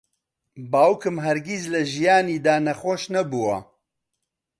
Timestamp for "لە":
1.73-1.81